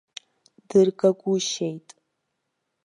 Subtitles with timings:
[0.67, 1.87] Дыргагәышьеит.